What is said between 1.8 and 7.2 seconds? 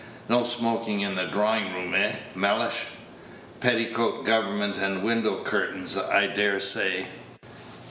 eh, Mellish? Petticoat government and window curtains, I dare say.